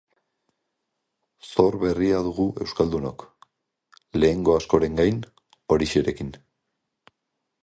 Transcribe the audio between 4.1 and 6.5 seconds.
lehengo askoren gain, Orixerekin.